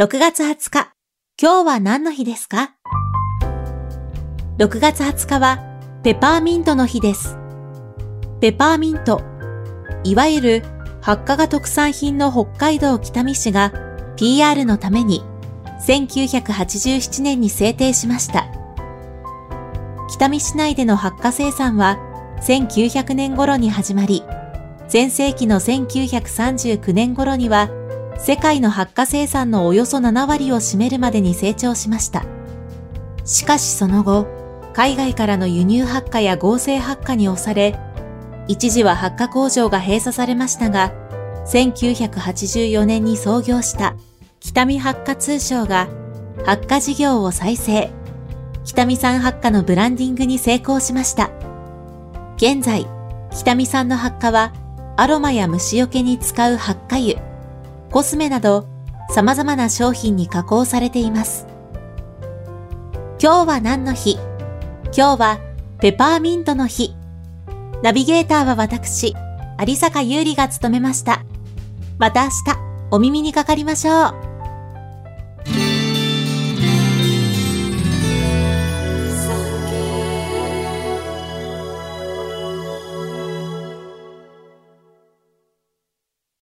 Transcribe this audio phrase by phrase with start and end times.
[0.00, 0.92] 6月20日、
[1.42, 2.76] 今日は何の日ですか
[4.58, 5.58] ?6 月20日は
[6.04, 7.36] ペパーミントの日です。
[8.40, 9.20] ペパーミント、
[10.04, 10.62] いわゆる
[11.00, 13.72] 発火が特産品の北海道北見市が
[14.16, 15.24] PR のために
[15.84, 18.46] 1987年に制定しました。
[20.08, 21.98] 北見市内での発火生産は
[22.42, 24.22] 1900年頃に始まり、
[24.92, 27.68] 前世紀の1939年頃には
[28.18, 32.24] 世界の発火生産のおよそ7割を占めるまでに成長しました。
[33.24, 34.26] しかしその後、
[34.74, 37.78] 海外からの輸入発火や合成発火に押され、
[38.48, 40.92] 一時は発火工場が閉鎖されましたが、
[41.46, 43.94] 1984年に創業した
[44.40, 45.88] 北見発火通商が
[46.44, 47.90] 発火事業を再生、
[48.64, 51.30] 北見産発火のブランディングに成功しました。
[52.36, 52.86] 現在、
[53.30, 54.52] 北見産の発火は
[54.96, 57.27] アロマや虫除けに使う発火油、
[57.90, 58.68] コスメなど
[59.10, 61.46] 様々な商品に加工されています。
[63.20, 64.18] 今日は何の日？
[64.96, 65.40] 今日は
[65.80, 66.94] ペパーミントの日。
[67.82, 69.14] ナビゲーターは私、
[69.66, 71.24] 有坂優里が務めました。
[71.98, 72.34] また明日、
[72.90, 74.27] お耳にかかりましょう。